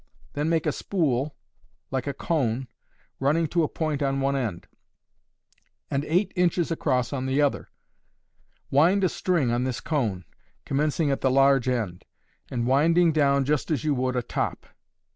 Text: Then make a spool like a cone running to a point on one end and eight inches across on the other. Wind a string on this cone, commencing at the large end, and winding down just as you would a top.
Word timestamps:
Then 0.33 0.49
make 0.49 0.65
a 0.65 0.71
spool 0.71 1.35
like 1.91 2.07
a 2.07 2.13
cone 2.15 2.67
running 3.19 3.45
to 3.49 3.61
a 3.61 3.67
point 3.67 4.01
on 4.01 4.19
one 4.19 4.35
end 4.35 4.65
and 5.91 6.03
eight 6.05 6.31
inches 6.35 6.71
across 6.71 7.13
on 7.13 7.27
the 7.27 7.39
other. 7.39 7.69
Wind 8.71 9.03
a 9.03 9.09
string 9.09 9.51
on 9.51 9.63
this 9.63 9.79
cone, 9.79 10.25
commencing 10.65 11.11
at 11.11 11.21
the 11.21 11.29
large 11.29 11.67
end, 11.69 12.03
and 12.49 12.65
winding 12.65 13.11
down 13.11 13.45
just 13.45 13.69
as 13.69 13.83
you 13.83 13.93
would 13.93 14.15
a 14.15 14.23
top. 14.23 14.65